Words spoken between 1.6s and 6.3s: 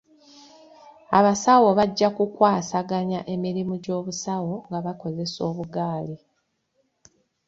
bajja ku kwasaganya emirimu gy'obusawo nga bakozesa obuggaali.